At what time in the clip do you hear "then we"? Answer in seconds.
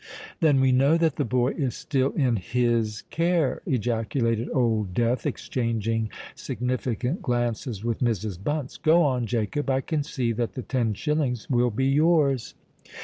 0.39-0.71